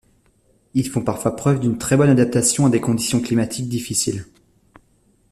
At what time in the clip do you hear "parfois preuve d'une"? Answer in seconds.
1.03-1.77